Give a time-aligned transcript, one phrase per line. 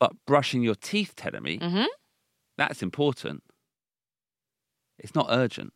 [0.00, 1.86] But brushing your teeth, telling me, うんふん
[2.56, 3.42] that's important.
[4.98, 5.72] It's not urgent.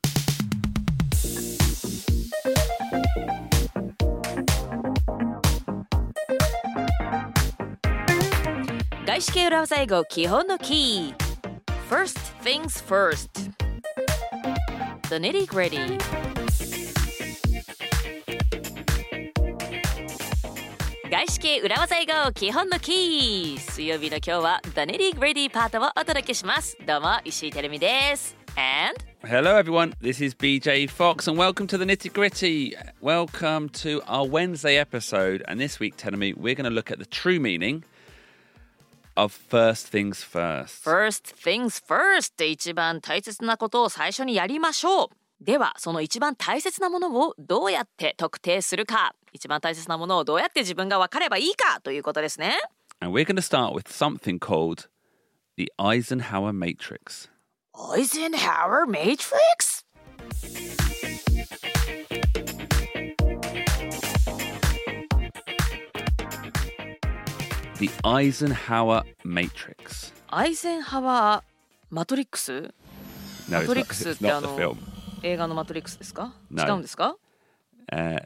[9.06, 11.14] 外資系裏技英語基本のキー
[11.88, 13.50] First things first
[15.08, 15.98] The nitty gritty
[21.14, 29.94] 外資系裏技英語基本のキー水曜日の今日は The nitty gritty パートをお届けしますどうも石井てるみです And Hello, everyone.
[30.00, 32.74] This is BJ Fox, and welcome to the Nitty Gritty.
[33.00, 35.44] Welcome to our Wednesday episode.
[35.46, 37.84] And this week, me, we're going to look at the true meaning
[39.16, 40.82] of first things first.
[40.82, 52.54] First things first 一番大切なことを最初にやりましょうではその一番大切なものをどうやって特定するか一番大切なものをどうやって自分が分かればいいかということですね
[53.00, 54.88] And we're going to start with something called
[55.56, 57.28] the Eisenhower Matrix.
[57.74, 59.84] Eisenhower Matrix?
[67.78, 70.12] The Eisenhower Matrix.
[70.28, 72.62] アイゼンハワーマトリックス
[73.48, 74.93] No, it's not, マトリックスっ it's てあ not the の film.
[75.24, 76.34] 映画のマトリックスですか？
[76.52, 77.16] 違うんですか
[77.90, 78.22] ？Uh,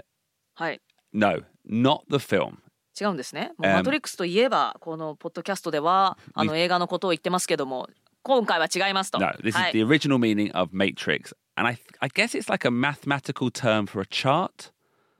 [0.54, 0.80] はい。
[1.12, 2.56] no, not the film.
[3.00, 7.88] 違うんですね、もう Um, マトリックスといえばこのポッドキャストではあの映画のことを言ってますけども
[8.24, 9.20] 今回は違いますと。
[9.20, 9.80] No, this は is い。
[9.80, 11.36] the original meaning of matrix.
[11.54, 14.72] And I, I guess it's like a mathematical term for a chart.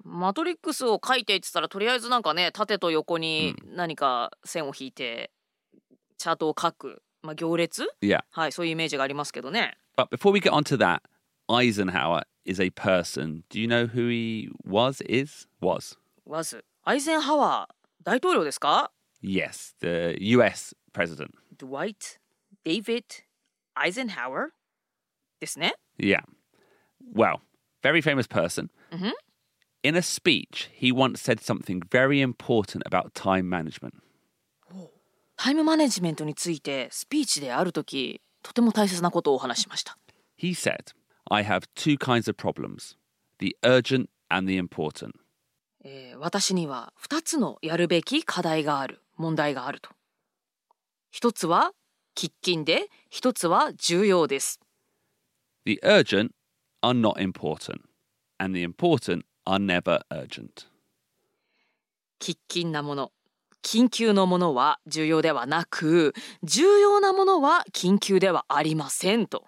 [0.03, 5.31] マトリックスを書いていってたらとりあえずなんかね縦と横に何か線を引いて
[6.17, 8.23] チャートを書く、まあ、行列？Yeah.
[8.33, 9.77] はいそういうイメージがありますけどね。
[9.97, 11.03] But before we get on to that,
[11.50, 13.44] Eisenhower is a person.
[13.50, 15.98] Do you know who he was, is, was?
[16.26, 21.31] was アイゼンハワー大統領ですか Yes, the US president.
[21.58, 22.20] Dwight
[22.66, 23.03] David
[23.76, 24.50] Eisenhower
[25.39, 26.22] ですね Yeah.
[27.14, 27.42] Well,
[27.81, 28.70] very famous person.
[28.92, 29.11] Mhm.
[29.83, 33.94] In a speech, he once said something very important about time management.
[35.36, 39.98] タイムマネジメントについてスピーチである時とても大切なことをお話ししました
[40.38, 40.94] He said,
[41.30, 42.96] I have two kinds of problems
[43.39, 45.12] the urgent and the important.
[45.84, 49.90] えー私には2つのやるべき課題がある問題があると
[51.11, 51.72] 一つは
[52.16, 54.61] 喫緊で一つは重要です
[55.64, 56.30] The urgent
[56.83, 57.80] are not important,
[58.39, 60.66] and the important are never urgent.
[62.20, 63.12] 喫緊なもの
[63.62, 69.45] 緊急のものは重要ではなく重要なものは緊急ではありませんと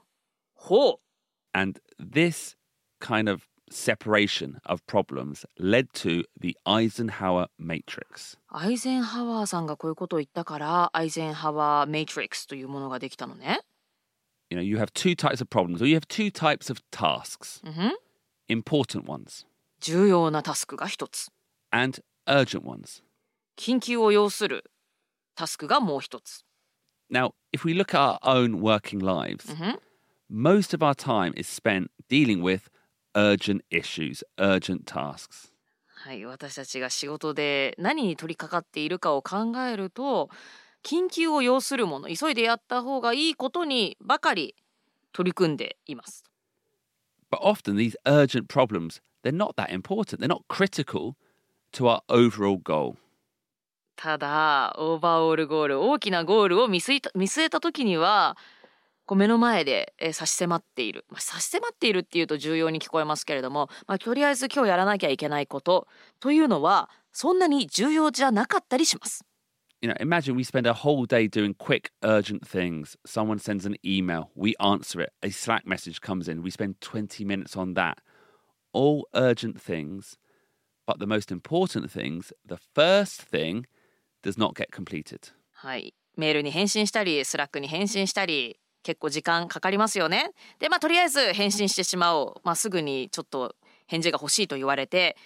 [0.55, 1.10] ほう
[1.54, 2.56] And this
[3.00, 8.38] kind of separation of problems led to the Eisenhower matrix.
[8.50, 13.62] アイゼンハワーさんがこういうことを言ったからアイゼンハワーメイトリックスというものができたのね
[14.52, 17.62] You know, you have two types of problems, or you have two types of tasks
[17.66, 17.94] うんふん
[18.50, 19.46] important ones
[19.80, 21.30] 重要なタスクが一つ
[21.72, 23.02] and urgent ones.
[23.58, 24.64] 緊急を要する
[25.36, 26.44] タスクがもう一つ
[27.12, 29.80] Now, if we look at our own working lives, うんふん
[30.31, 32.71] Most of our time is spent dealing with
[33.15, 35.51] urgent issues, urgent tasks.
[36.05, 40.31] はい、私たちが仕事で何に取り掛かっているかを考えると
[40.83, 44.55] 緊急を要するもの急いでやった方がいいことにばかり
[45.13, 46.25] 取り組んでいます。
[47.31, 50.21] But often these urgent problems, they're not that important.
[50.21, 51.17] They're not critical
[51.73, 52.97] to our overall goal.
[53.97, 58.39] ただオーバーオールゴール大きなゴールを見据えた見据えた時には
[59.11, 65.89] こう目の前でえー差し迫っている、まあ、差し迫っているっていうと重要に聞こえますけれども、まあ、とりあえず今日やらなきゃいけないこと
[66.21, 69.25] というのはそんなに重要じゃなかったりします。
[69.83, 72.97] You know, imagine we spend a whole day doing quick, urgent things.
[73.05, 75.11] Someone sends an email, we answer it.
[75.23, 77.99] A Slack message comes in, we spend 20 minutes on that.
[78.73, 80.19] All urgent things,
[80.87, 83.67] but the most important things, the first thing,
[84.23, 85.33] does not get completed.
[85.51, 90.31] はい、メールに返信したり Slack に返信したり結構時間かかりますよね。
[90.59, 93.55] でまあとりあえず返信してしまおう、まあ、すぐにちょっと
[93.87, 95.17] 返事が欲しいと言われて、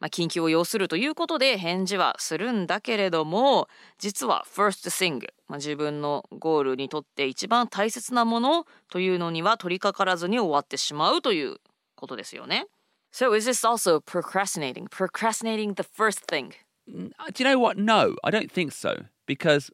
[0.00, 3.68] まあ、緊急を要するということで返事はするんだけれども
[3.98, 11.56] 実は first thing、まあ、自分のゴールにとって一番大切なものというのには取り掛からずに終わってしまうという
[11.96, 12.66] ことですよね。
[13.12, 14.88] So is this also procrastinating?
[14.88, 16.52] Procrastinating the first thing?
[16.88, 17.78] Do you know what?
[17.78, 19.04] No, I don't think so.
[19.26, 19.70] Because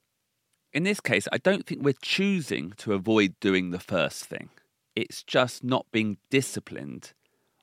[0.73, 4.51] in this case, I don't think we're choosing to avoid doing the first thing.
[4.95, 7.13] It's just not being disciplined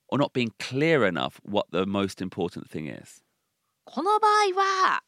[0.09, 3.21] or not being clear enough what the most important thing is.
[3.85, 5.03] この場合は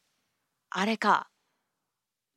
[0.70, 1.28] あれか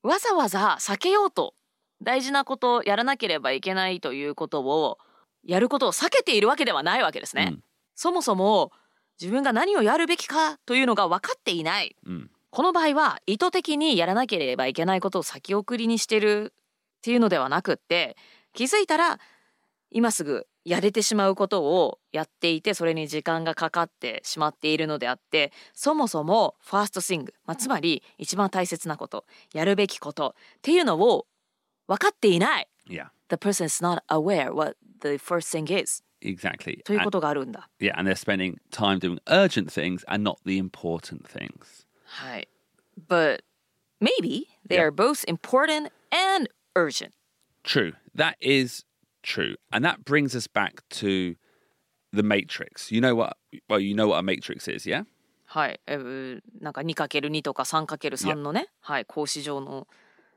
[0.01, 1.53] わざわざ避けようと
[2.01, 4.97] 大事なことやらなければいけないということを
[5.45, 7.49] やることを避けているわけではないわけですね。
[7.51, 7.63] うん
[7.95, 8.71] そもそも
[9.21, 11.95] 自分が何をやるべきかというのが分かっていない。
[12.05, 12.31] うん。
[12.53, 18.15] この場合は意図的にやらなければいけないことを先送りにしてるっていうのではなくって
[18.53, 19.17] 気づいたら
[19.89, 31.25] 今すぐやれてしまうことをやっていてそれに時間がかかってしまっているのであってそもそもファーストスイング、まあ、つまり一番大切なことやるべきことっていうのを
[31.87, 32.67] 分かっていない。
[32.87, 33.07] Yeah.
[33.29, 36.83] The person is not aware what the first thing is Exactly.
[36.83, 37.67] という And- ことがあるんだ。
[37.79, 41.82] yeah, and they're spending time doing urgent things and not the important things.
[42.12, 42.48] はい。
[43.08, 43.42] But
[44.00, 44.88] maybe they Yeah.
[44.88, 47.12] are both important and urgent.
[47.62, 47.94] True.
[48.14, 48.84] That is
[49.22, 49.56] true.
[49.70, 51.36] And that brings us back to
[52.12, 52.90] the matrix.
[52.90, 53.36] You know what
[53.68, 55.04] well, you know what a matrix is, yeah?
[55.46, 59.86] はい、えーなんか 2×2 とか 3×3 のね、はい、格子状の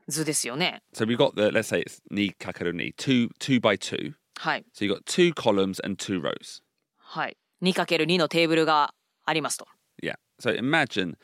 [0.08, 0.82] 図ですよね。
[0.94, 4.14] So we've got the let's say it's ni kakaru ni, two two by two.
[4.36, 6.62] はい、 So you've got two columns and two rows.
[6.98, 7.36] はい。
[7.62, 8.94] 2×2 のテーブルが
[9.24, 9.66] ありますと。
[10.02, 10.14] Yeah.
[10.40, 11.16] So imagine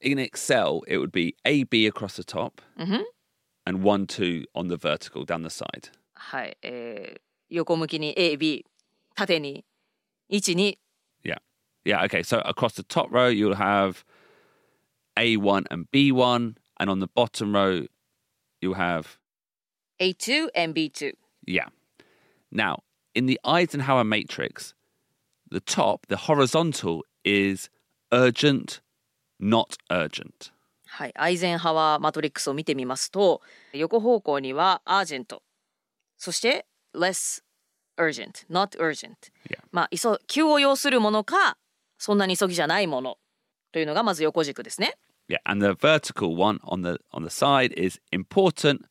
[0.00, 2.60] in Excel it would be A B across the top
[3.66, 5.90] and one two on the vertical down the side.
[6.14, 8.64] はい、えー横向きに A、B、
[9.14, 9.64] 縦に
[10.30, 10.78] 1、2、
[11.22, 11.38] Yeah.
[11.84, 12.22] Yeah, okay.
[12.22, 14.04] So across the top row you'll have
[15.16, 17.86] A1 and B1 and on the bottom row
[18.60, 19.18] you'll have
[20.00, 21.12] A2 and B2。
[21.46, 21.68] Yeah.
[22.50, 22.82] Now,
[23.14, 24.74] in the Eisenhower matrix,
[25.50, 27.68] the top, the horizontal, is
[28.12, 28.80] urgent,
[29.41, 30.51] not urgent.
[30.91, 33.41] はい、アイゼンハワーマトリックスを見てみますと
[33.73, 35.43] 横方向にはアージェント
[36.17, 36.65] そして
[36.95, 37.43] less
[37.97, 39.13] urgent not urgent、
[39.49, 39.59] Yeah.
[39.71, 41.57] まあ急急を要するものか
[41.99, 43.17] そんなに急ぎじゃないもの
[43.71, 44.95] というのがまず横軸ですね
[45.29, 48.81] Yeah, and the vertical one on the on the side is important,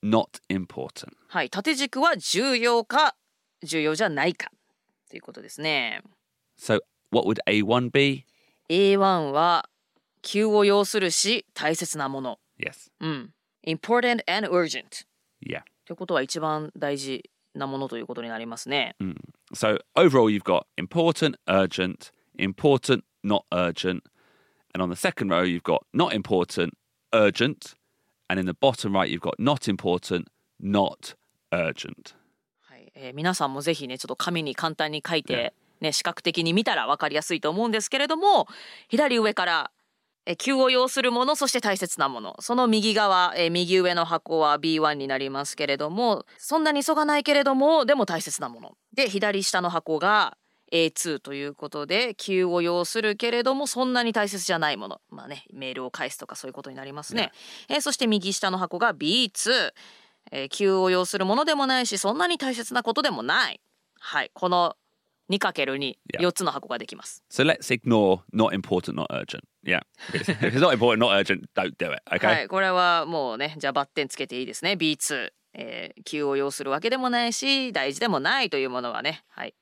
[0.00, 1.08] not important.
[1.26, 3.16] はい縦軸は重要か
[3.64, 4.52] 重要じゃないか
[5.10, 6.02] ということですね
[6.56, 8.24] So, what would A1 be?
[8.70, 9.68] A1 は
[10.22, 12.90] 急を要するし大切なもの Yes.
[13.00, 13.30] うん
[13.66, 15.06] important and urgent
[15.44, 15.62] Yeah.
[15.86, 18.96] ということは一番大事なものということになりますね
[19.54, 24.02] So, overall, you've got important, urgent, important, not urgent.
[24.74, 26.74] And on the second row, you've got not important,
[27.12, 27.74] urgent.
[28.28, 30.26] And in the bottom right, you've got not important,
[30.62, 31.16] not
[31.50, 32.14] urgent.
[32.60, 38.46] はいえー皆さんもぜひねちょっと紙に簡単に書いて、ね、視覚的に見たら分かりやすいと思うんですけれども
[38.88, 39.70] 左上から
[40.28, 42.36] えー急を要するものそして大切なもの。
[42.40, 48.76] その右側、えー右上の箱は B1 になりますけれどもそんなに急がないけれどもでも大切なもの。
[48.94, 50.36] で左下の箱が
[50.70, 55.00] A2 ということで急を要するけれどもそんなに大切じゃないもの。
[55.08, 57.32] まあねメールを返すとかそういうことになりますね、
[57.70, 59.72] えーそして右下の箱が B2
[60.32, 63.62] えー急を要するものでもないしそんなに大切なことでもない。
[63.98, 64.30] はい。
[64.34, 64.76] この
[65.30, 66.32] 2×24 Yeah.
[66.32, 69.42] つの箱ができます So let's ignore not important, not urgent.
[69.64, 69.80] Yeah.
[70.12, 72.02] If it's not important, not urgent, don't do it.
[72.10, 72.26] Okay.
[72.26, 79.54] はいこれはもうねじゃあバッテンつけていいですね B2 えー急を要するわけでもないし大事でもないというものはねはい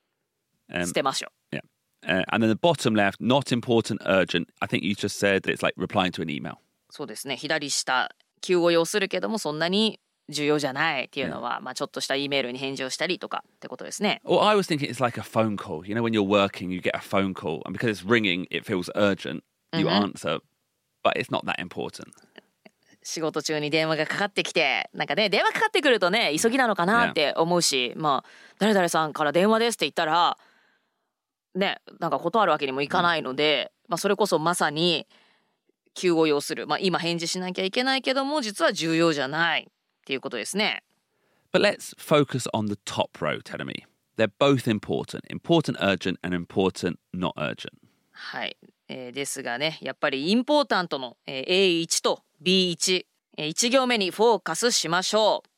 [0.72, 1.60] Um, 捨てましょう yeah.
[2.06, 4.48] Uh, and then the bottom left, not important, urgent.
[4.60, 6.56] I think you just said it's like replying to an email.
[6.90, 8.08] そうですね左下
[8.40, 14.20] 急を要するけどもそんなに重要じゃないっていうのは、まあちょっとした E メールに返事をしたりとかってことですね。
[14.24, 15.86] Or I was thinking it's like a phone call.
[15.86, 18.64] You know, when you're working, you get a phone call, and because it's ringing, it
[18.64, 19.42] feels urgent.
[19.72, 20.38] You answer,
[21.02, 22.12] but it's not that important.
[23.02, 30.36] 仕事中に電話がかかってきてなんかね電話かかってくるとね急ぎなのかなって思うし、まあ誰々さんから電話ですって言ったら
[31.54, 35.06] ねなんか断るわけにもいかないので、まあそれこそまさに
[35.94, 39.68] 急を要する、まあ、今返事しなきゃいけないけども実は重要じゃない
[40.06, 40.84] っていうことですね。
[41.52, 43.84] But let's focus on the top row, Telemi.
[44.16, 47.72] They're both important important, urgent, and important, not urgent.
[48.12, 48.56] はい、
[48.88, 53.04] えーですがねやっぱりインポータントの、えー A1 と B1、
[53.36, 55.50] えー1行目にフォーカスしましょう、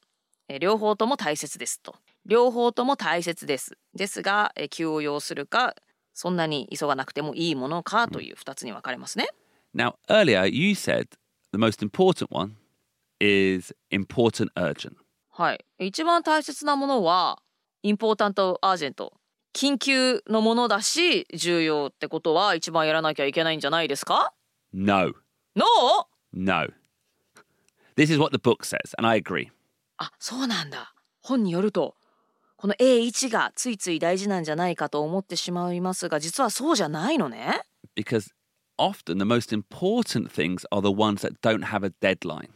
[0.48, 5.76] えー両方とも大切ですと両方とも大切ですですが、えー急を要するか
[6.14, 9.28] そんなに急がなくてもいいものかという2つに分かれますね
[9.76, 11.08] Now, earlier you said
[11.52, 12.56] the most important one
[13.20, 14.92] is important, urgent.
[15.30, 17.40] はい一番大切なものは
[17.82, 19.12] インポータントアージェント
[19.54, 24.32] 緊急のものだし重要ってことは一番やらなきゃいけないんじゃないですか
[24.72, 25.12] No,
[25.54, 25.64] No?
[26.32, 26.66] no.
[27.96, 29.48] This is what the book says, and I agree.
[29.96, 31.94] あそうなんだ本によると
[32.56, 37.60] この A1 がついつい大事なんじゃないかと思ってしまいますが実はそうじゃないのね
[37.96, 38.28] Because
[38.78, 42.50] often the most important things are the ones that don't have a deadline.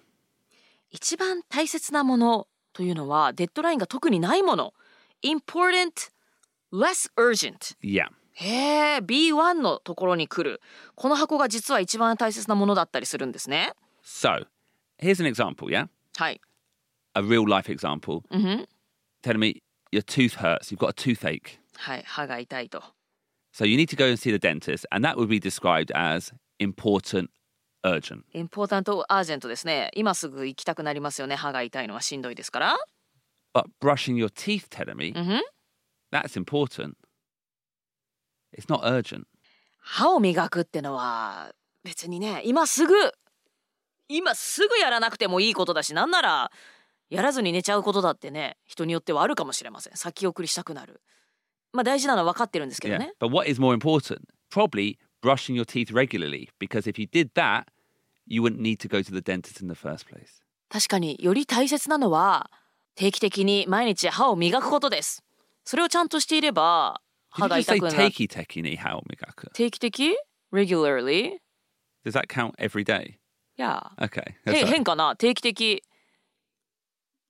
[0.93, 4.75] 一番大切なものというのはデッドラインが特にないもの
[5.25, 6.11] important
[6.73, 8.07] less urgent Yeah.
[8.35, 10.61] へえ B1 のところに来る
[10.95, 13.73] この箱が実は一番大切なものだったりするんですね
[14.05, 14.47] So,
[14.99, 15.89] here's an example, yeah?
[16.17, 16.41] はい
[17.15, 18.23] A real life example.
[18.31, 18.67] Mhm.
[19.23, 21.59] Telling me your tooth hurts, you've got a toothache.
[21.77, 22.83] はい歯が痛いと
[23.55, 26.33] So you need to go and see the dentist, and that would be described as
[26.59, 27.29] important,
[27.85, 28.23] urgent.
[28.33, 32.77] インポータントアージェントですね今すぐ行きたくなりますよね歯が痛いのはしんどいですから
[33.55, 35.41] But brushing your teeth, ん
[36.11, 36.95] that's important.
[38.57, 39.25] It's not urgent.
[39.79, 42.95] 歯を磨くってのは別にね今すぐ
[44.09, 46.51] 今すぐやらなくてもいいことだしなんなら
[47.11, 51.01] やらずに寝ちゃうことだってね人によってはあるかもしれません先送りしたくなる
[51.73, 52.99] まあ大事なのは分かってるんですけど Yeah.
[52.99, 54.21] ね But what is more important?
[54.51, 57.68] Probably brushing your teeth regularly, because if you did that,
[58.26, 60.42] you wouldn't need to go to the dentist in the first place.
[60.70, 62.50] 確かにより大切なのは
[62.96, 65.24] 定期的に毎日歯を磨くことです
[65.64, 67.00] それをちゃんとしていれば
[67.34, 69.50] Did 歯 you が just say 痛くなる takey tekey ni how migaku?
[69.54, 70.18] 定期的
[70.52, 71.38] regularly
[72.06, 73.12] Does that count every day?
[73.58, 74.22] いや Okay.
[74.22, 74.66] へ that's right.
[74.68, 75.82] 変かな定期的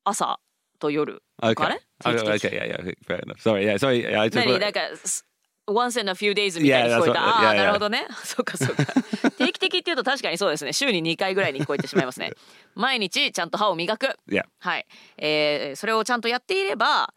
[0.04, 0.40] 朝
[0.80, 1.64] と夜 Okay.
[1.64, 3.40] あれ Oh, 定期的 okay, yeah, yeah, okay, fair enough.
[3.42, 4.02] Sorry, yeah, sorry.
[4.04, 5.24] Yeah, I just 何なんかす
[5.69, 7.67] once in a few days みたいに Yeah, 聞こえた what- ああ yeah, な yeah.
[7.67, 8.85] るほどねそうかそうか
[9.39, 12.33] 定期的っていうと確かにそうですね週に2回ぐらいに聞こえてしまいますね
[12.75, 14.45] 毎日ちゃんと歯を磨く Yeah.
[14.59, 14.87] はい、
[15.19, 17.13] えー、それをちゃんとやっていれば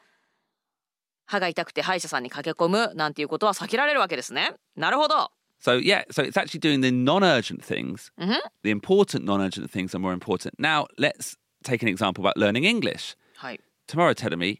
[1.25, 8.12] 歯が痛くて歯医者さんに駆け込むなんていうことは避けられるわけですねなるほど So yeah, so it's actually doing the non-urgent things.
[8.20, 8.38] Mhm.
[8.64, 10.60] The important non-urgent things are more important.
[10.60, 13.16] Now let's take an example about learning English.
[13.38, 14.14] はい Tomorrow,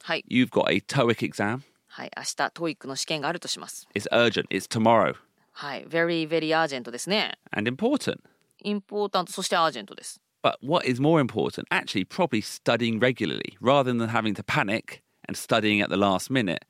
[0.04, 0.24] Hi.
[0.28, 1.64] you've got a TOEIC exam.
[1.95, 4.47] はい明日 TOEIC の試験があるとします It's urgent.
[4.49, 5.15] It's tomorrow
[5.53, 8.21] はい very very urgent ですね and important.
[8.63, 11.67] インポータントそしてアージェントです But what is more important?
[11.71, 16.65] Actually, probably studying regularly rather than having to panic and studying at the last minute.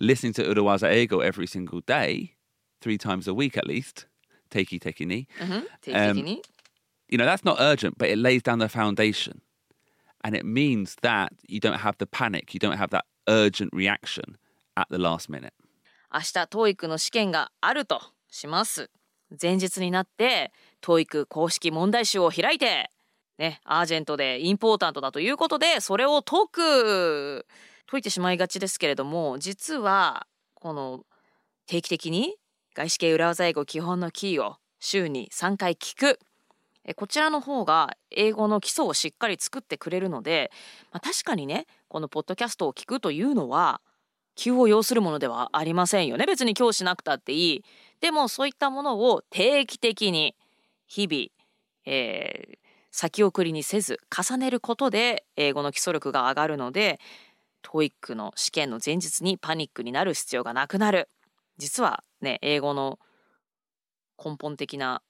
[0.00, 2.34] Listening to Urawaza Ego every single day,
[2.80, 4.06] three times a week at least.
[4.50, 5.28] Teiki teki ni.
[5.40, 6.42] うん定期的に、
[7.08, 9.40] You know, that's not urgent, but it lays down the foundation.
[10.24, 14.36] And it means that you don't have the panic, you don't have that urgent reaction
[14.77, 15.53] At the last minute.
[16.13, 18.89] 明日 TOEIC の試験があるとします
[19.41, 22.89] 前日になって TOEIC 公式問題集を開いて
[23.37, 27.45] ねアージェントでインポータントだということでそれを解く
[27.89, 31.03] 解いてしまいがちですけれども実はこの
[31.65, 32.35] 定期的に
[32.73, 36.19] 外資系裏技英語基本のキーを週に3回聞く
[36.85, 40.51] えこちらの方が英語の基礎をしっかり作ってくれるので、
[40.93, 43.81] まあ、確かにねこのポッドキャストを聞くというのは
[44.37, 46.25] 急を要するものではありませんよね。
[46.25, 47.65] 別に今日しなくたっていい。
[47.99, 50.35] でもそういったものを定期的に
[50.85, 51.27] 日々、
[51.85, 52.67] えー
[52.97, 56.99] 先送りにせず重ねることで英語の基礎力が上がるので
[57.63, 61.07] TOEIC の試験の前日にパニックになる必要がなくなる。
[61.59, 62.97] 実はね英語の
[64.17, 65.03] 根本的な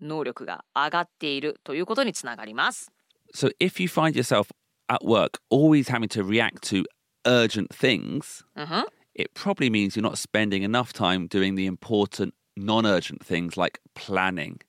[0.00, 2.92] 能力が上がっているということにつながります。
[3.34, 4.50] So if you find yourself
[4.86, 6.84] at work always having to react to
[7.24, 12.84] urgent things, うんふん it probably means you're not spending enough time doing the important non
[12.84, 14.60] urgent things like planning,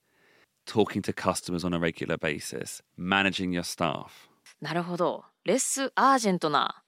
[0.65, 4.29] talking to customers on a regular basis, managing your staff.
[4.61, 5.25] なるほど。
[5.43, 6.83] レスアージェントな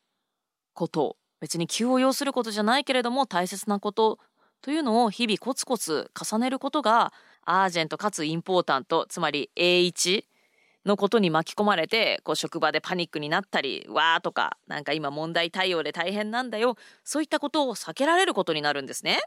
[0.73, 4.19] こと別に急を要することじゃないけれども大切なこと
[4.61, 7.13] というのを日々コツコツ重ねることが
[7.45, 10.23] アージェントかつインポータントつまり A1
[10.87, 19.19] のことに巻き込まれてこう職場でパニックになったりわーとかなんか今問題対応で大変なんだよそういったことを避けられることになるんですね。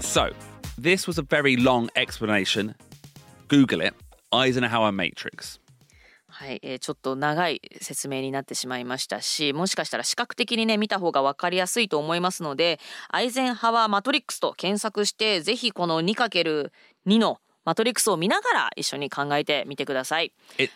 [0.00, 0.30] So,
[0.78, 2.74] this was a very long explanation.
[3.48, 3.94] Google it
[4.32, 5.58] Eisenhower Matrix.
[6.38, 12.78] はい、えーちょっと長い説明になってしまいましたしもしかしたら視覚的にね見た方が分かりやすいと思いますので
[13.08, 16.70] アイゼンハワーマトリックスと検索してぜひこの 2×2
[17.18, 20.32] のマトリックスを見ながら一緒に考えてみてください。
[20.58, 20.72] It-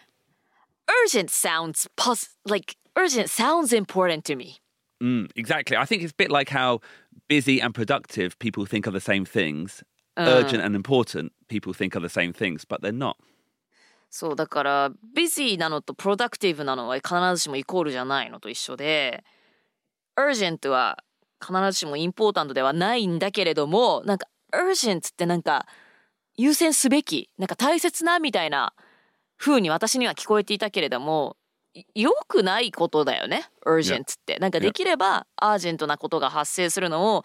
[1.06, 4.60] Urgent sounds pos like urgent sounds important to me.
[5.00, 5.76] Mm, exactly.
[5.76, 6.80] I think it's a bit like how
[7.28, 9.82] busy and productive people think are the same things.
[10.16, 13.16] Urgent and important people think are the same things, but they're not.
[14.10, 19.24] そうだから busy なのと productive なのは必ずしもイコールじゃないのと一緒で
[20.18, 20.98] urgent は
[21.40, 25.66] 必ずしも important ではないんだけれどもなんか urgent ってなんか
[26.36, 28.74] 優先すべきなんか大切なみたいな
[29.38, 31.36] 風に私には聞こえていたけれども
[31.94, 34.38] 良くないことだよね urgent って。
[34.40, 37.24] なんかできればアージェントなことが発生するのを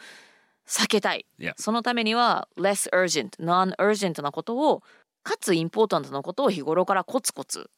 [0.68, 1.26] 避けたい.
[1.58, 4.84] そのためには less urgent non-urgent なことを
[5.26, 7.70] かつインポータントなことを日頃からコツコツ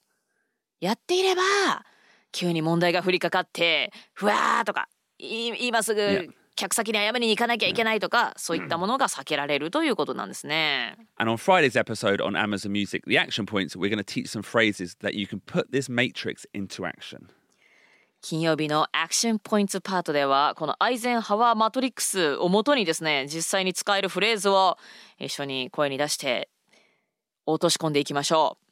[0.81, 1.41] やっていれば
[2.33, 10.97] 急に問題が降りかかってふわーとかい今すぐ.客先に謝りに行かなきゃいけないとかそういったものが避けられるということなんですね。
[11.17, 14.97] And on Friday's episode on Amazon Music, the action points, we're going to teach some phrases
[15.01, 17.27] that you can put this matrix into action.
[18.21, 24.77] 金曜日のアクションポイントパートではこのアイゼンハワーマトリックスをもとにですね実際に使えるフレーズを
[25.19, 26.49] 一緒に声に出して
[27.47, 28.67] 落とし込んでいきましょう。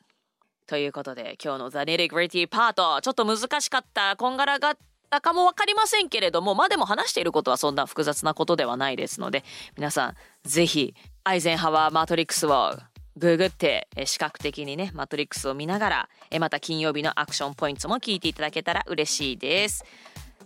[0.67, 4.77] ということで今日の The Nitty Gritty パートちょっと難しかったこんがらがっ
[5.09, 9.43] たかも分かりませんけれどもまあでも話していることはそんな複雑なことではないですので
[9.77, 12.73] 皆さんぜひアイゼンハワーマトリックスを
[13.17, 19.85] ググってえ視覚的にねマトリックスを見ながらえまた金曜日のアクションポイントも聞いていただけたら嬉しいです。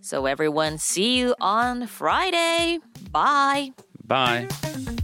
[0.01, 2.79] So everyone see you on Friday.
[3.11, 3.73] Bye.
[4.07, 4.98] Bye.